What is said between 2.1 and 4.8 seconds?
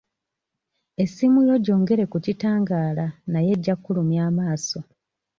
ku kitangaala naye ejja kkulumya amaaso.